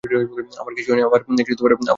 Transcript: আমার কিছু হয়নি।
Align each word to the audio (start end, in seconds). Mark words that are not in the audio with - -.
আমার 0.61 0.73
কিছু 0.77 0.89
হয়নি। 0.89 1.03